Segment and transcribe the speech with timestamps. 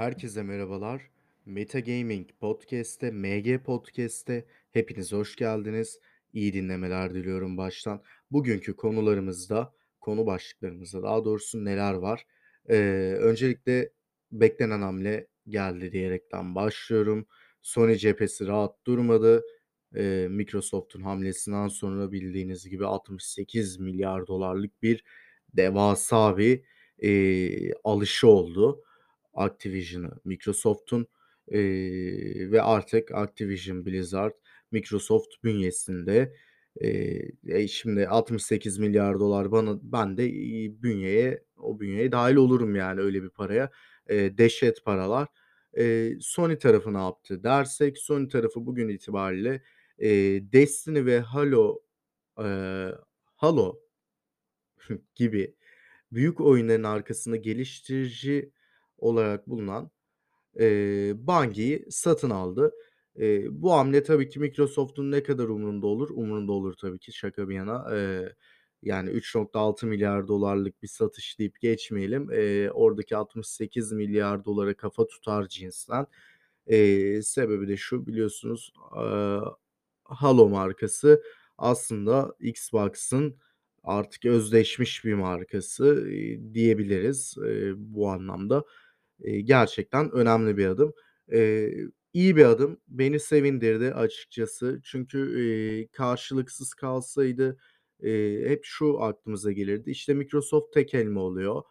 [0.00, 1.02] Herkese merhabalar.
[1.46, 5.98] Meta Gaming Podcast'te, MG Podcast'te hepiniz hoş geldiniz.
[6.32, 8.02] İyi dinlemeler diliyorum baştan.
[8.30, 12.26] Bugünkü konularımızda, konu başlıklarımızda daha doğrusu neler var?
[12.68, 13.90] Eee, öncelikle
[14.32, 17.26] beklenen hamle geldi diyerekten başlıyorum.
[17.62, 19.44] Sony cephesi rahat durmadı.
[19.94, 25.04] Eee, Microsoft'un hamlesinden sonra bildiğiniz gibi 68 milyar dolarlık bir
[25.56, 26.62] devasa bir,
[26.98, 28.84] eee, alışı oldu.
[29.40, 31.06] Activision'ı Microsoft'un,
[31.50, 34.32] eee, ve artık Activision Blizzard
[34.72, 36.34] Microsoft bünyesinde.
[36.80, 40.22] E, şimdi $68.000.000.000 bana ben de,
[40.82, 43.70] bünyeye o bünyeye dâhil olurum yani öyle bir paraya.
[44.10, 45.28] Eee, dehşet paralar.
[45.76, 49.62] Eee, Sony tarafı ne yaptı dersek Sony tarafı bugün itibariyle,
[49.98, 51.78] eee, Destiny ve Halo,
[52.38, 52.94] eee,
[53.36, 53.80] Halo
[55.14, 55.54] gibi
[56.12, 58.52] büyük oyunların arkasında geliştirici
[59.00, 59.90] olarak bulunan,
[60.60, 62.72] eee, Bungie'yi satın aldı.
[63.16, 66.10] Eee, bu hamle tabii ki Microsoft'un ne kadar umurunda olur?
[66.10, 67.86] Umurunda olur tabii ki şaka bir yana.
[67.96, 68.34] Eee,
[68.82, 70.28] yani $3.6 milyar
[70.82, 72.30] bir satış deyip geçmeyelim.
[72.32, 74.44] Eee, oradaki $68 milyar
[74.76, 76.06] kafa tutar cinsten.
[76.66, 79.42] Eee, sebebi de şu biliyorsunuz, aaa,
[80.04, 81.22] Halo markası
[81.58, 83.36] aslında Xbox'ın
[83.84, 88.64] artık özdeşmiş bir markası, eee, diyebiliriz, eee, bu anlamda.
[89.24, 90.92] Eee, gerçekten önemli bir adım.
[91.32, 91.74] Eee,
[92.12, 92.80] iyi bir adım.
[92.88, 94.80] Beni sevindirdi açıkçası.
[94.84, 97.58] Çünkü, eee, karşılıksız kalsaydı,
[98.02, 101.62] eee, hep şu aklımıza gelirdi: İşte, Microsoft tekel mi oluyor?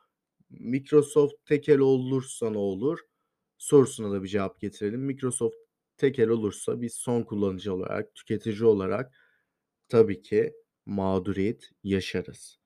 [0.49, 2.99] Microsoft tekel olursa ne olur
[3.57, 5.01] sorusuna da bir cevap getirelim.
[5.01, 5.55] Microsoft
[5.97, 9.13] tekel olursa biz son kullanıcı olarak, tüketici olarak
[9.89, 10.53] tabii ki
[10.87, 12.58] mağduriyet yaşarız.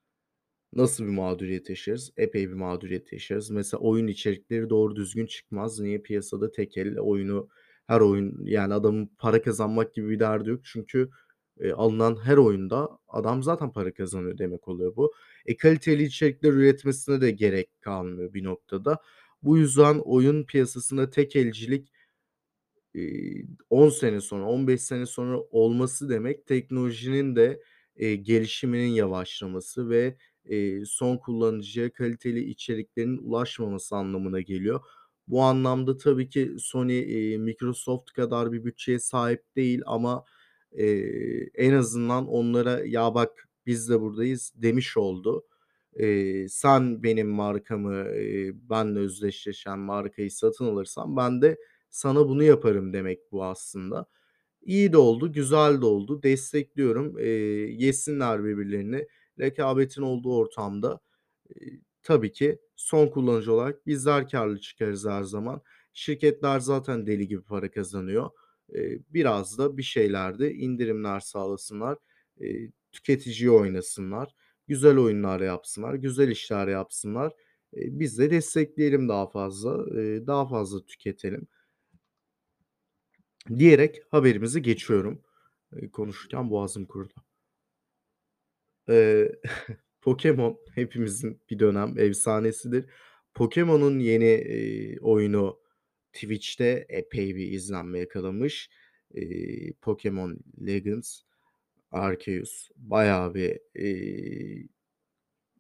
[0.76, 2.12] Nasıl bir mağduriyet yaşarız?
[2.18, 3.50] Epey bir mağduriyet yaşarız.
[3.50, 5.80] Mesela oyun içerikleri doğru düzgün çıkmaz.
[5.80, 6.00] Niye?
[6.02, 7.50] Piyasada tekel, oyunu
[7.88, 10.62] her oyun yani adamın para kazanmak gibi bir derdi yok.
[10.66, 11.10] Çünkü,
[11.62, 15.14] eee, alınan her oyunda adam zaten para kazanıyor demek oluyor bu.
[15.46, 18.98] E, kaliteli içerikler üretmesine de gerek kalmıyor bir noktada.
[19.44, 21.90] Bu yüzden oyun piyasasında tekelcilik,
[22.94, 27.62] eee, 10 sene sonra, 15 sene sonra olması demek teknolojinin de,
[27.98, 34.80] eee, gelişiminin yavaşlaması ve, eee, son kullanıcıya kaliteli içeriklerin ulaşmaması anlamına geliyor.
[35.28, 40.24] Bu anlamda tabii ki Sony, eee, Microsoft kadar bir bütçeye sahip değil ama,
[40.74, 45.46] eee, en azından onlara "Ya, bak biz de buradayız." demiş oldu.
[46.00, 51.58] Eee, "Sen benim markamı, eee, benle özdeşleşen markayı satın alırsan ben de
[51.90, 54.06] sana bunu yaparım." demek bu aslında.
[54.64, 56.24] İyi de oldu, güzel de oldu.
[56.24, 57.20] Destekliyorum.
[57.20, 57.26] Eee,
[57.86, 59.08] yesinler birbirlerini.
[59.40, 61.00] Rekabetin olduğu ortamda,
[62.04, 65.62] tabii ki son kullanıcı olarak bizler kârlı çıkarız her zaman.
[65.94, 68.30] Şirketler zaten deli gibi para kazanıyor.
[69.10, 71.98] Biraz da bir şeylerde indirimler sağlasınlar.
[72.40, 74.36] Eee, tüketiciye oynasınlar.
[74.68, 75.94] Güzel oyunlar yapsınlar.
[75.94, 77.34] Güzel işler yapsınlar.
[77.74, 79.86] Biz de destekleyelim daha fazla.
[80.28, 81.48] Daha fazla tüketelim.
[83.58, 85.22] Diyerek haberimize geçiyorum.
[85.92, 87.14] Konuşurken boğazım kurudu.
[88.90, 89.32] Eee,
[90.02, 92.86] Pokémon hepimizin bir dönem efsanesidir.
[93.36, 95.60] Pokémon'un yeni, eee, oyunu
[96.14, 98.70] Twitch'te epey bir izlenme yakalamış.
[99.14, 101.22] Eee, Pokémon Legends
[101.92, 104.68] Arceus bayağı bir, eee,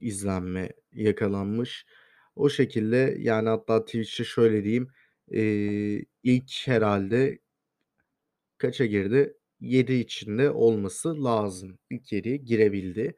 [0.01, 1.85] izlenme yakalanmış.
[2.35, 4.87] O şekilde, yani, hatta Twitch'te şöyle diyeyim,
[5.31, 7.39] eee, ilk herhâlde
[8.57, 9.33] kaça girdi?
[9.63, 11.79] 7 içinde olması lazım.
[11.91, 13.17] İlk 7'ye girebildi.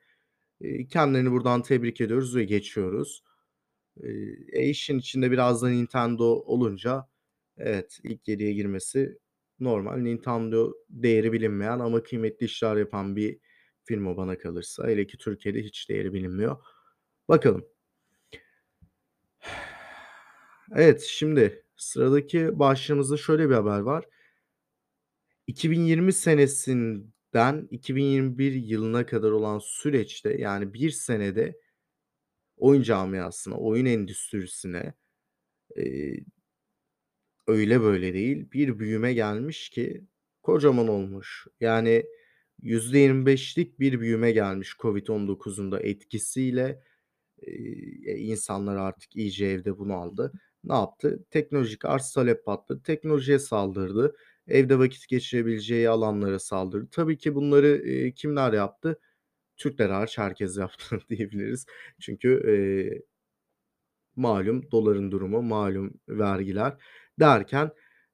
[0.62, 3.24] Eee, kendilerini buradan tebrik ediyoruz ve geçiyoruz.
[4.54, 7.08] E, işin içinde biraz da Nintendo olunca
[7.58, 9.20] evet, ilk 7'ye girmesi
[9.60, 9.98] normal.
[9.98, 13.40] Nintendo değeri bilinmeyen ama kıymetli işler yapan bir
[13.86, 14.88] firma bana kalırsa.
[14.88, 16.58] Hele ki Türkiye'de hiç değeri bilinmiyor.
[17.30, 17.66] Bakalım.
[20.76, 24.06] Evet, şimdi sıradaki başlığımızda şöyle bir haber var.
[25.48, 31.60] 2020 senesinden 2021 yılına kadar olan süreçte, yani 1 senede
[32.58, 34.94] oyun camiasına, oyun endüstrisine,
[35.78, 36.20] eee
[37.48, 40.02] öyle böyle değil, bir büyüme gelmiş ki
[40.44, 41.48] kocaman olmuş.
[41.60, 42.06] Yani
[42.62, 46.84] %25'lik bir büyüme gelmiş COVID-19'un da etkisiyle.
[47.42, 50.32] Eee, e, insanlar artık iyice evde bunaldı.
[50.64, 51.26] Ne yaptı?
[51.32, 52.84] Teknolojik arz talep patladı.
[52.84, 54.16] Teknolojiye saldırdı.
[54.48, 56.88] Evde vakit geçirebileceği alanlara saldırdı.
[56.92, 59.00] Tabii ki bunları, eee, kimler yaptı?
[59.58, 61.66] Türkler hariç herkes yaptı diyebiliriz.
[62.02, 63.04] Çünkü, eee
[64.16, 66.74] malum doların durumu, malum vergiler
[67.20, 67.72] derken,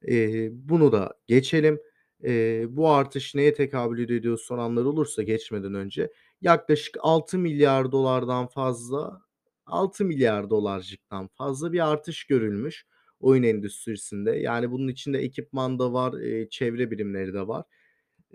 [0.08, 1.80] eee, bunu da geçelim.
[2.24, 6.12] Eee, bu artış neye tekabül ediyor soranlar olursa geçmeden önce
[6.42, 9.22] yaklaşık $6.000.000.000'dan fazla,
[9.66, 12.86] $6.000.000.000'cıktan fazla bir artış görülmüş
[13.22, 14.32] oyun endüstrisinde.
[14.38, 17.66] Yani bunun içinde ekipman da var, eee, çevre birimleri de var.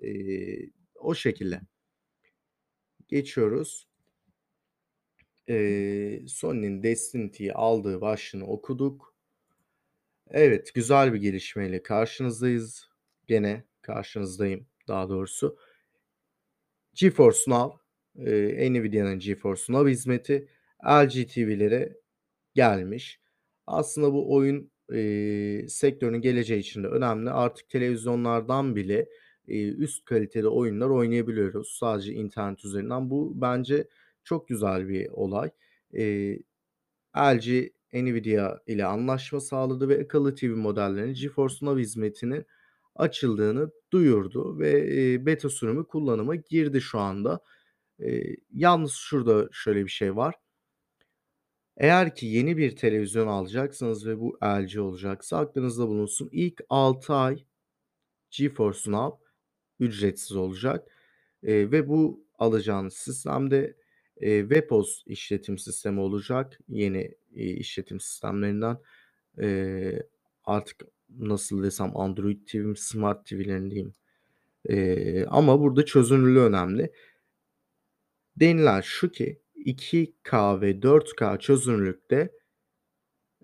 [0.03, 1.61] Eee, o şekilde.
[3.09, 3.87] Geçiyoruz.
[5.49, 9.15] Eee, Sony'nin Destiny 2'yi aldığı başlığını okuduk.
[10.31, 12.89] Evet, güzel bir gelişmeyle karşınızdayız.
[13.27, 15.59] Gene karşınızdayım daha doğrusu.
[16.95, 17.79] GeForce Now,
[18.19, 20.49] eee, Nvidia'nın GeForce Now hizmeti
[20.85, 21.97] LG TV'lere
[22.55, 23.21] gelmiş.
[23.67, 27.31] Aslında bu oyun, eee, sektörünün geleceği için de önemli.
[27.31, 29.09] Artık televizyonlardan bile,
[29.47, 33.11] eee, üst kalitede oyunlar oynayabiliyoruz sadece internet üzerinden.
[33.11, 33.89] Bu bence
[34.25, 35.51] çok güzel bir olay.
[35.93, 36.41] Eee,
[37.19, 42.47] LG, Nvidia ile anlaşma sağladı ve akıllı TV modellerinin GeForce Now hizmetinin
[42.95, 47.41] açıldığını duyurdu ve, eee, beta sürümü kullanıma girdi şu anda.
[48.01, 50.35] Eee, yalnız şurada şöyle bir şey var.
[51.77, 56.29] Eğer ki yeni bir televizyon alacaksanız ve bu LG olacaksa aklınızda bulunsun.
[56.33, 57.45] İlk 6 ay
[58.31, 59.19] GeForce Now
[59.81, 60.89] ücretsiz olacak,
[61.43, 63.77] eee, ve bu alacağınız sistemde,
[64.21, 66.59] eee, WebOS işletim sistemi olacak.
[66.69, 68.79] Yeni, eee, işletim sistemlerinden.
[69.41, 70.03] Eee,
[70.45, 70.83] artık
[71.19, 73.95] nasıl desem Android TV Smart TV'lerin diyeyim.
[74.71, 76.93] Eee, ama burada çözünürlüğü önemli.
[78.37, 82.31] Denilen şu ki 2K ve 4K çözünürlükte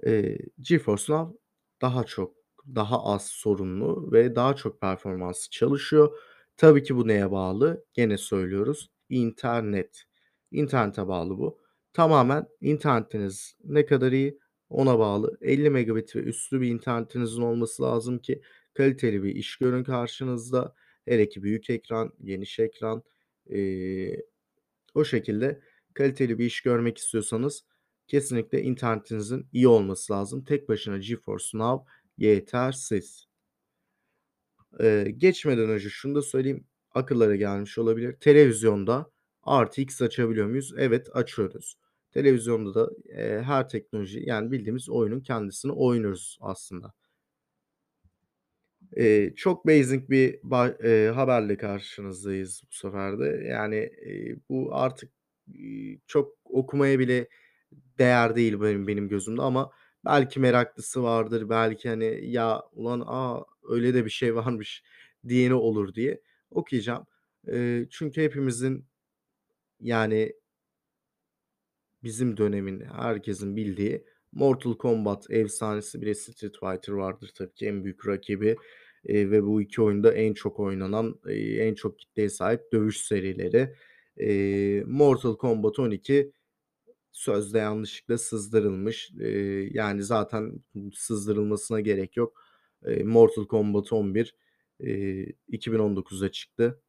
[0.06, 1.38] eee, GeForce Now
[1.82, 2.34] daha çok,
[2.74, 6.19] daha az sorunlu ve daha çok performanslı çalışıyor.
[6.56, 7.84] Tabii ki bu neye bağlı?
[7.94, 10.04] Gene söylüyoruz, internet.
[10.50, 11.60] İnternete bağlı bu.
[11.92, 15.38] Tamamen internetiniz ne kadar iyi ona bağlı.
[15.40, 18.42] 50 megabit ve üstü bir internetinizin olması lazım ki
[18.75, 20.75] kaliteli bir iş görün karşınızda.
[21.04, 23.02] Hele ki büyük ekran, geniş ekran,
[23.46, 24.25] eee,
[24.94, 25.62] o şekilde
[25.94, 27.64] kaliteli bir iş görmek istiyorsanız
[28.08, 30.44] kesinlikle internetinizin iyi olması lazım.
[30.44, 33.26] Tek başına GeForce Now yetersiz.
[34.80, 38.12] Eee, geçmeden önce şunu da söyleyeyim, akıllara gelmiş olabilir.
[38.20, 39.10] Televizyonda
[39.48, 40.74] RTX açabiliyor muyuz?
[40.78, 41.76] Evet, açıyoruz.
[42.10, 46.92] Televizyonda da, eee, her teknoloji, yani bildiğimiz oyunun kendisini oynuyoruz aslında.
[48.96, 50.40] Eee, çok basic bir
[50.84, 53.44] eee, haberle karşınızdayız bu sefer de.
[53.50, 55.10] Yani, eee, bu artık,
[56.06, 57.28] çok okumaya bile
[57.98, 59.70] değer değil benim benim gözümde ama
[60.04, 64.82] belki meraklısı vardır, belki, hani, "Ya, ulan, a, öyle de bir şey varmış."
[65.28, 67.06] diyeni olur diye okuyacağım.
[67.48, 68.86] Eee, çünkü hepimizin,
[69.80, 70.32] yani
[72.02, 78.06] bizim dönemin, herkesin bildiği Mortal Kombat efsanesi, bir Street Fighter vardır tabii ki en büyük
[78.08, 78.56] rakibi,
[79.04, 82.96] eee, ve bu 2 oyun da en çok oynanan, eee, en çok kitleye sahip dövüş
[83.00, 83.74] serileri.
[84.19, 86.32] Eee, Mortal Kombat 12
[87.12, 89.11] sözde yanlışlıkla sızdırılmış.
[89.20, 90.53] Eee, yani zaten
[90.94, 92.43] sızdırılmasına gerek yok.
[92.87, 94.37] Eee, Mortal Kombat 11,
[94.81, 96.82] eee, 2019'da çıktı.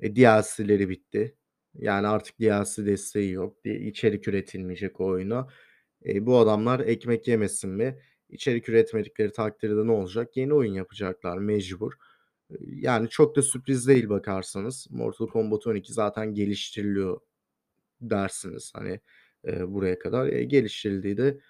[0.00, 1.36] E, DLC'leri bitti.
[1.74, 3.64] Yani artık DLC desteği yok.
[3.64, 3.80] Bir
[4.28, 5.48] üretilmeyecek o oyuna.
[6.04, 7.98] Eee, bu adamlar ekmek yemesin mi?
[8.28, 10.36] İçerik üretmedikleri takdirde ne olacak?
[10.36, 11.92] Yeni oyun yapacaklar mecbur.
[12.60, 14.86] Yani çok da sürpriz değil bakarsanız.
[14.90, 17.20] Mortal Kombat 12 zaten geliştiriliyor
[18.00, 19.00] dersiniz, hani,
[19.46, 20.28] eee, buraya kadar.
[20.28, 21.40] E, geliştirildiği de,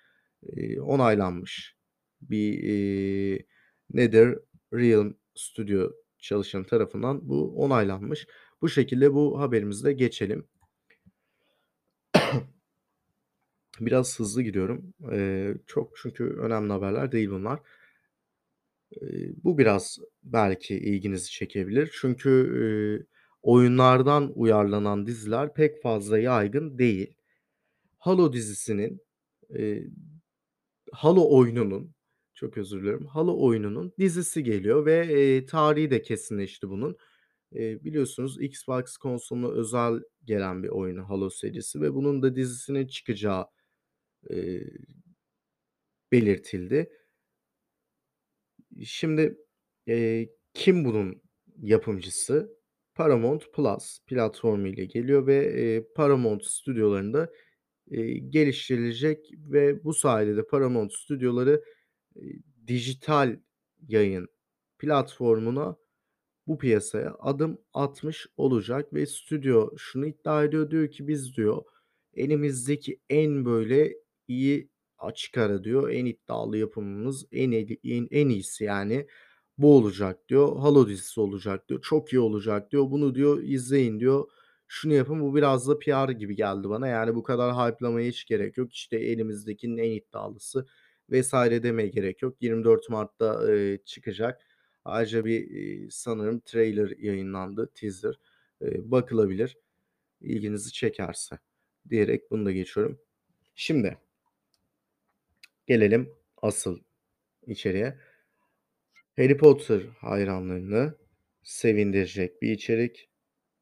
[0.43, 1.77] eee, onaylanmış.
[2.23, 3.47] Bir, eee,
[3.95, 8.27] NetherRealm Studio çalışanı tarafından bu onaylanmış.
[8.63, 10.49] Bu şekilde bu haberimizi de geçelim.
[13.81, 14.95] Biraz hızlı gidiyorum.
[15.13, 17.61] Eee, çok çünkü önemli haberler değil bunlar.
[19.45, 21.91] Bu biraz belki ilginizi çekebilir.
[22.01, 22.31] Çünkü,
[23.01, 23.07] eee,
[23.43, 27.15] oyunlardan uyarlanan diziler pek fazla yaygın değil.
[27.99, 29.01] Halo dizisinin,
[29.51, 29.87] eee,
[30.93, 31.95] Halo oyununun,
[32.35, 36.97] çok özür diliyorum, Halo oyununun dizisi geliyor ve, eee, tarihi de kesinleşti bunun.
[37.53, 43.47] Eee, biliyorsunuz Xbox konsoluna özel gelen bir oyun Halo serisi ve bunun da dizisinin çıkacağı,
[44.31, 44.65] eee,
[46.13, 46.91] belirtildi.
[48.85, 49.39] Şimdi,
[49.87, 51.23] eee, kim bunun
[51.63, 52.57] yapımcısı?
[52.95, 57.33] Paramount Plus platformuyla geliyor ve, eee, Paramount stüdyolarında,
[57.91, 61.65] eee, geliştirilecek ve bu sayede de Paramount stüdyoları,
[62.17, 62.33] eee,
[62.69, 63.39] dijital
[63.89, 64.29] yayın
[64.79, 65.77] platformuna,
[66.49, 71.63] bu piyasaya adım atmış olacak ve stüdyo şunu iddia ediyor, diyor ki "Biz" diyor,
[72.15, 73.95] "elimizdeki en böyle
[74.29, 74.71] iyi
[75.03, 75.91] açık ara diyor.
[75.91, 79.07] En iddialı yapımımız, en en en iyisi yani
[79.59, 80.57] bu olacak diyor.
[80.59, 81.81] Halo dizisi olacak diyor.
[81.83, 82.91] Çok iyi olacak diyor.
[82.91, 84.25] Bunu diyor izleyin diyor.
[84.69, 85.21] Şunu yapın.
[85.21, 86.89] Bu biraz da PR gibi geldi bana.
[86.89, 88.75] Yani bu kadar hype'lamaya hiç gerek yok.
[88.75, 90.67] İşte elimizdekinin en iddialısı
[91.11, 91.33] vs.
[91.35, 92.37] demeye gerek yok.
[92.43, 94.43] 24 Mart'ta, eee, çıkacak.
[94.85, 98.15] Ayrıca bir, eee, sanırım trailer yayınlandı, teaser.
[98.63, 99.57] Eee, bakılabilir
[100.21, 101.39] ilginizi çekerse
[101.91, 102.99] diyerek bunu da geçiyorum.
[103.55, 103.99] Şimdi
[105.67, 106.11] gelelim
[106.43, 106.79] asıl
[107.47, 107.99] içeriğe.
[109.17, 110.95] Harry Potter hayranlarını
[111.43, 113.09] sevindirecek bir içerik.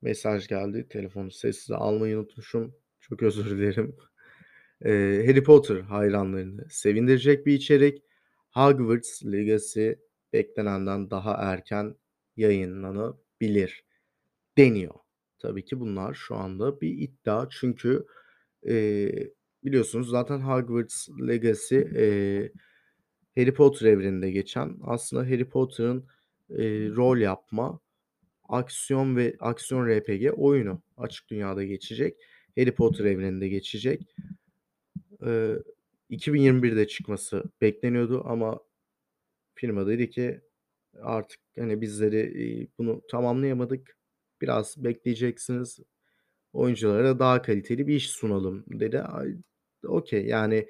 [0.02, 0.86] Mesaj geldi.
[0.90, 2.74] Telefonu sessize almayı unutmuşum.
[3.00, 3.96] Çok özür dilerim.
[4.84, 8.04] Eee, Harry Potter hayranlarını sevindirecek bir içerik.
[8.54, 9.90] Hogwarts Legacy
[10.32, 11.96] beklenenden daha erken
[12.36, 13.84] yayınlanabilir
[14.58, 14.94] deniyor.
[15.38, 17.48] Tabii ki bunlar şu anda bir iddia.
[17.50, 18.06] Çünkü,
[18.64, 19.32] eee,
[19.64, 22.52] biliyorsunuz zaten Hogwarts Legacy, eee,
[23.38, 26.06] Harry Potter evreninde geçen aslında Harry Potter'ın,
[26.50, 27.80] eee, rol yapma,
[28.48, 30.82] aksiyon ve aksiyon RPG oyunu.
[30.98, 32.16] Açık dünyada geçecek.
[32.58, 34.02] Harry Potter evreninde geçecek.
[35.26, 35.58] Eee,
[36.10, 38.60] 2021'de çıkması bekleniyordu ama
[39.56, 40.40] firma dedi ki
[41.02, 43.98] artık, hani, bizleri, bunu tamamlayamadık.
[44.42, 45.80] Biraz bekleyeceksiniz.
[46.54, 49.02] Oyunculara daha kaliteli bir iş sunalım dedi.
[49.84, 50.66] Ay, okay, yani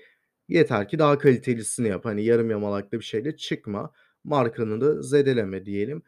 [0.49, 2.05] yeter ki daha kalitelisini yap.
[2.05, 3.93] Hani, yarım yamalak da bir şeyle çıkma.
[4.25, 6.03] Markanı da zedeleme diyelim.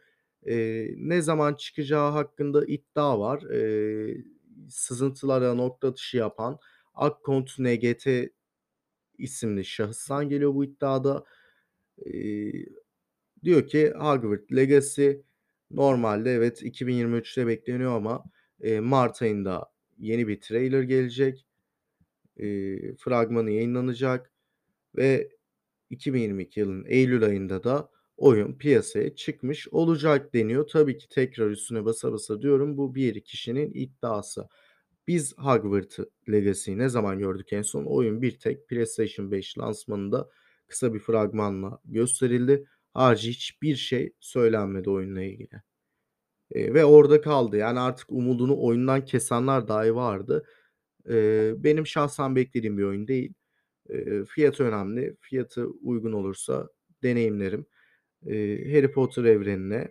[0.46, 3.42] Eee, ne zaman çıkacağı hakkında iddia var.
[3.50, 4.24] Eee,
[4.70, 6.58] sızıntılara nokta atışı yapan
[6.94, 8.30] Akkont NGT
[9.18, 11.24] isimli şahıstan geliyor bu iddiada.
[12.06, 12.66] Eee,
[13.44, 15.10] diyor ki Hogwarts Legacy
[15.70, 18.24] normalde evet 2023'te bekleniyor ama,
[18.62, 21.46] eee, mart ayında yeni bir trailer gelecek.
[22.36, 24.32] Eee, fragmanı yayınlanacak
[24.96, 25.30] ve
[25.90, 30.68] 2022 yılının eylül ayında da oyun piyasaya çıkmış olacak deniyor.
[30.68, 34.48] Tabii ki tekrar üstüne basa basa diyorum bu bir kişinin iddiası.
[35.08, 35.98] Biz Hogwarts
[36.32, 37.84] Legacy'yi ne zaman gördük en son?
[37.84, 40.28] Oyun bir tek PlayStation 5 lansmanında
[40.68, 42.66] kısa bir fragmanla gösterildi.
[42.94, 45.62] Harici hiçbir şey söylenmedi oyunla ilgili.
[46.54, 47.56] Eee, ve orada kaldı.
[47.56, 50.44] Yani artık umudunu oyundan kesenler dahi vardı.
[51.08, 53.34] Eee, benim şahsen beklediğim bir oyun değil.
[53.90, 55.16] Eee, fiyatı önemli.
[55.20, 56.68] Fiyatı uygun olursa
[57.02, 57.66] deneyimlerim.
[58.26, 59.88] Eee, Harry Potter evrenine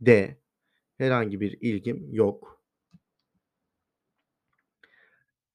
[0.00, 0.36] de
[0.98, 2.62] herhangi bir ilgim yok.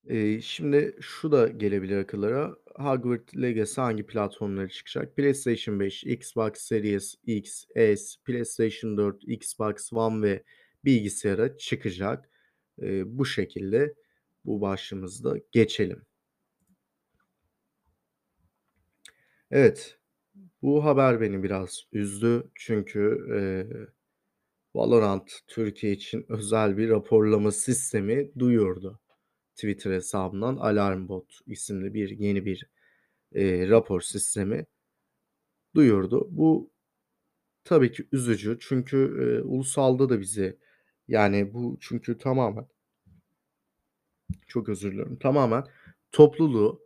[0.09, 2.55] Eee, şimdi şu da gelebilir akıllara.
[2.75, 5.15] Hogwarts Legacy hangi platformlara çıkacak?
[5.17, 10.43] PlayStation 5, Xbox Series X, S, PlayStation 4, Xbox One ve
[10.85, 12.29] bilgisayara çıkacak.
[12.81, 13.93] Eee, bu şekilde
[14.45, 16.05] bu başlığımızı da geçelim.
[19.51, 19.97] Evet,
[20.61, 22.51] bu haber beni biraz üzdü.
[22.55, 23.87] Çünkü, eee,
[24.75, 28.99] Valorant Türkiye için özel bir raporlama sistemi duyurdu.
[29.55, 32.69] Twitter hesabından Alarmbot isimli bir yeni bir,
[33.35, 34.65] eee, rapor sistemi
[35.75, 36.27] duyurdu.
[36.31, 36.71] Bu
[37.63, 40.59] tabii ki üzücü çünkü, eee, ulusalda da bizi
[41.07, 42.67] yani bu çünkü tamamen
[44.47, 45.19] çok özür diliyorum.
[45.19, 45.63] Tamamen
[46.11, 46.81] topluluğu,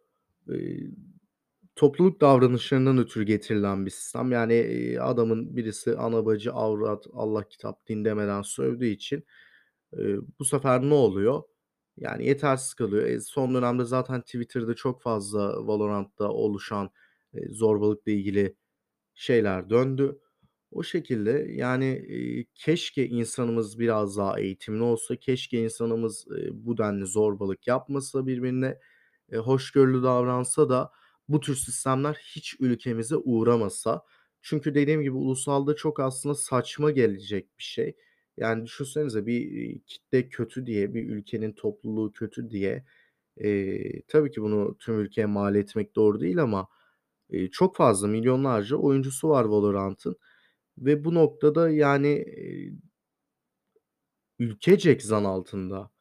[1.75, 4.31] topluluk davranışlarından ötürü getirilen bir sistem.
[4.31, 9.25] Yani, adamın birisi ana bacı avrat, Allah kitap din demeden sövdüğü için,
[10.39, 11.43] bu sefer ne oluyor?
[11.97, 13.03] Yani yetersiz kalıyor.
[13.07, 16.89] E, son dönemde zaten Twitter'da çok fazla Valorant'ta oluşan,
[17.33, 18.55] eee, zorbalıkla ilgili
[19.15, 20.19] şeyler döndü.
[20.71, 27.05] O şekilde yani, eee, keşke insanımız biraz daha eğitimli olsa, keşke insanımız, eee, bu denli
[27.05, 28.79] zorbalık yapmasa birbirine,
[29.31, 30.91] eee, hoşgörülü davransa da
[31.29, 34.01] bu tür sistemler hiç ülkemize uğramasa.
[34.41, 37.95] Çünkü dediğim gibi ulusalda çok aslında saçma gelecek bir şey.
[38.37, 42.85] Yani düşünsenize bir, kitle kötü diye, bir ülkenin topluluğu kötü diye,
[43.37, 46.67] eee, tabii ki bunu tüm ülkeye mal etmek doğru değil ama,
[47.29, 50.15] eee, çok fazla milyonlarca oyuncusu var Valorant'ın
[50.77, 52.73] ve bu noktada yani, eee
[54.39, 55.91] ülkecek zan altında,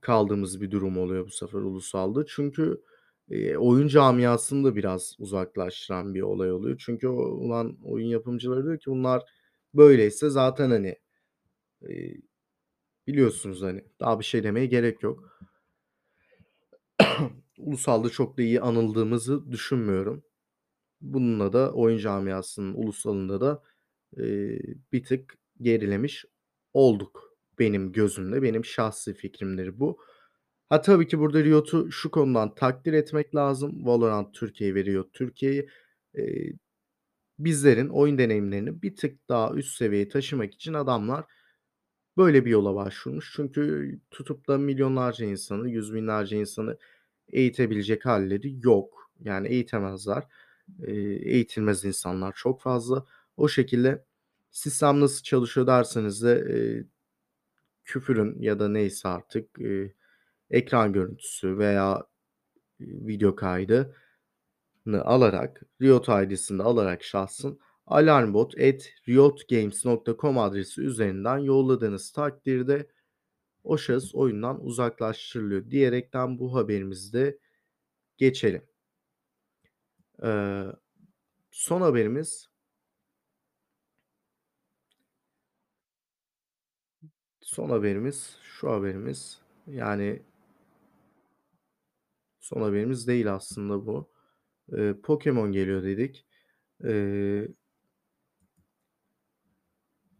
[0.00, 2.26] kaldığımız bir durum oluyor bu sefer ulusalda.
[2.26, 2.82] Çünkü,
[3.30, 6.76] eee, oyun camiasını da biraz uzaklaştıran bir olay oluyor.
[6.86, 9.22] Çünkü o ulan oyun yapımcıları diyor ki bunlar
[9.74, 10.96] böyleyse zaten, hani,
[13.06, 15.38] biliyorsunuz, hani, daha bir şey demeye gerek yok.
[17.58, 20.22] Ulusalda çok da iyi anıldığımızı düşünmüyorum.
[21.00, 23.62] Bununla da oyun camiasının ulusalında da,
[24.18, 24.60] eee,
[24.92, 26.24] bir tık gerilemiş
[26.74, 28.42] olduk benim gözümde.
[28.42, 29.98] Benim şahsi fikrimdir bu.
[30.68, 33.86] Ha, tabii ki burada Riot'u şu konudan takdir etmek lazım.
[33.86, 35.68] Valorant Türkiye ve Riot Türkiye'yi,
[36.16, 36.52] eee,
[37.38, 41.24] bizlerin oyun deneyimlerini bir tık daha üst seviyeye taşımak için adamlar
[42.16, 43.32] böyle bir yola başvurmuş.
[43.36, 46.78] Çünkü tutup da milyonlarca insanı, yüz binlerce insanı
[47.28, 49.10] eğitebilecek hâlleri yok.
[49.20, 50.24] Yani eğitemezler.
[50.86, 53.04] Eğitilmez insanlar çok fazla.
[53.36, 54.04] O şekilde
[54.50, 56.86] sistem nasıl çalışıyor derseniz de, eee,
[57.84, 59.94] küfürün ya da neyse artık, eee,
[60.50, 62.08] ekran görüntüsü veya,
[62.80, 63.94] video kaydını
[65.04, 72.88] alarak, Riot ID'sini alarak şahsın alarmbot@riotgames.com adresi üzerinden yolladığınız takdirde
[73.64, 77.38] o şahıs oyundan uzaklaştırılıyor diyerekten bu haberimizi de
[78.18, 78.62] geçelim.
[80.22, 80.72] Eee,
[81.50, 82.48] son haberimiz
[87.40, 90.22] son haberimiz, şu haberimiz, yani
[92.40, 94.10] son haberimiz değil aslında bu.
[94.72, 96.26] Eee, Pokemon geliyor dedik.
[96.84, 97.48] Eee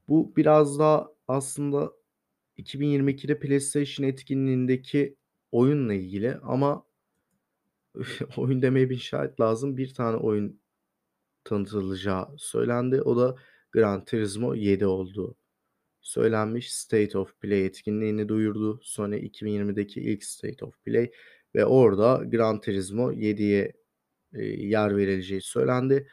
[0.08, 1.92] bu biraz daha aslında
[2.56, 5.16] 2022'de PlayStation etkinliğindeki
[5.52, 6.84] oyunla ilgili ama
[8.36, 9.76] oyun demeye bin şahit lazım.
[9.76, 10.60] Bir tane oyun
[11.44, 13.02] tanıtılacağı söylendi.
[13.02, 13.36] O da
[13.72, 15.36] Gran Turismo 7 olduğu
[16.02, 16.72] söylenmiş.
[16.74, 21.10] State of Play etkinliğini duyurdu Sony 2020'deki ilk State of Play
[21.54, 23.72] ve orada Gran Turismo 7'ye,
[24.34, 26.08] eee, yer verileceği söylendi.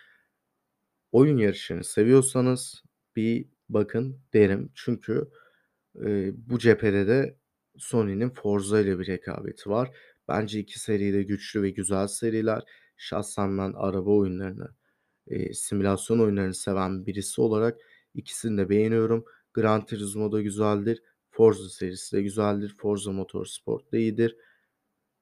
[1.11, 2.83] Oyun yarışını seviyorsanız
[3.15, 4.71] bir bakın derim.
[4.75, 5.29] Çünkü,
[5.95, 7.37] eee, bu cephede de
[7.77, 9.91] Sony'nin Forza ile bir rekabeti var.
[10.27, 12.63] Bence 2 seri de güçlü ve güzel seriler.
[12.97, 14.69] Şahsen ben araba oyunlarını,
[15.27, 17.81] eee, simülasyon oyunlarını seven birisi olarak
[18.15, 19.25] ikisini de beğeniyorum.
[19.53, 21.03] Gran Turismo da güzeldir.
[21.31, 22.75] Forza serisi de güzeldir.
[22.79, 24.37] Forza Motorsport da iyidir.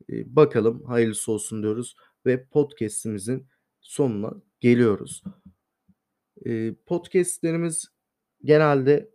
[0.10, 3.48] Eee, bakalım hayırlısı olsun diyoruz ve podcast'imizin
[3.82, 5.24] sonuna geliyoruz.
[6.46, 7.86] Eee, podcast'lerimiz
[8.46, 9.10] genelde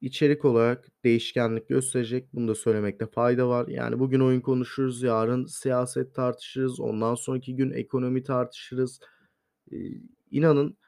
[0.00, 2.28] içerik olarak değişkenlik gösterecek.
[2.34, 3.68] Bunu da söylemekte fayda var.
[3.68, 9.00] Yani bugün oyun konuşuruz, yarın siyaset tartışırız, ondan sonraki gün ekonomi tartışırız.
[9.70, 10.78] Eee, inanın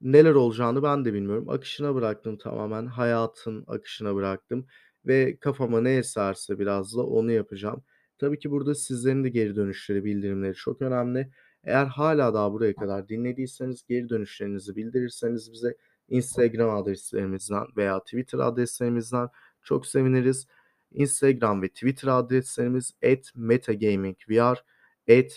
[0.00, 1.48] neler olacağını ben de bilmiyorum.
[1.50, 2.86] Akışına bıraktım tamamen.
[2.86, 4.66] Hayatın akışına bıraktım
[5.06, 7.84] ve kafama ne eserse biraz da onu yapacağım.
[8.18, 11.30] Tabii ki burada sizlerin de geri dönüşleri, bildirimleri çok önemli.
[11.64, 15.76] Eğer hâlâ daha buraya kadar dinlediyseniz geri dönüşlerinizi bildirirseniz bize
[16.08, 19.28] Instagram adreslerimizden veya Twitter adreslerimizden
[19.62, 20.46] çok seviniriz.
[20.90, 22.92] Instagram ve Twitter adreslerimiz
[23.34, 24.64] @metagamingvr,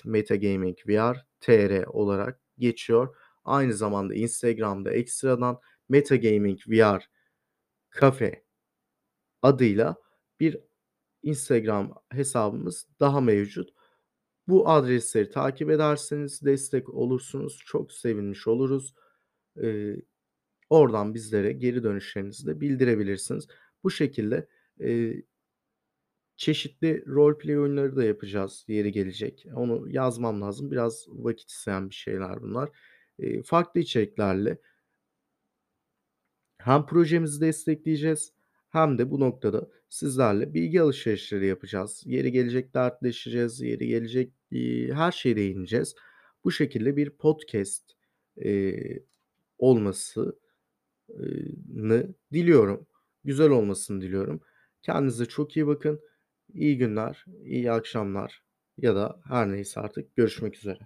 [0.06, 3.16] @metagamingvr.tr olarak geçiyor.
[3.46, 7.10] Aynı zamanda Instagram'da ekstradan Metagamingvr
[8.02, 8.44] Cafe
[9.42, 9.96] adıyla
[10.40, 10.58] bir
[11.24, 13.70] Instagram hesabımız daha mevcut.
[14.48, 17.62] Bu adresleri takip ederseniz destek olursunuz.
[17.66, 18.94] Çok sevinmiş oluruz.
[19.58, 20.02] Eee,
[20.76, 23.48] oradan bizlere geri dönüşlerinizi de bildirebilirsiniz.
[23.84, 24.48] Bu şekilde,
[24.80, 25.24] eee
[26.38, 29.46] çeşitli roleplay oyunları da yapacağız yeri gelecek.
[29.56, 30.72] Onu yazmam lazım.
[30.72, 32.70] Biraz vakit isteyen bir şeyler bunlar.
[33.20, 34.58] Eee, farklı içeriklerle
[36.58, 38.34] hem projemizi destekleyeceğiz
[38.70, 42.04] hem de bu noktada sizlerle bilgi alışverişleri yapacağız.
[42.06, 45.96] Yeri gelecek dertleşeceğiz, yeri gelecek, iii, her şeye değineceğiz.
[46.44, 47.92] Bu şekilde bir podcast,
[48.38, 49.04] eee,
[49.58, 50.40] olması
[52.34, 52.88] diliyorum.
[53.24, 54.42] Güzel olmasını diliyorum.
[54.82, 56.00] Kendinize çok iyi bakın.
[56.54, 58.44] İyi günler, iyi akşamlar
[58.78, 60.80] ya da her neyse artık görüşmek üzere.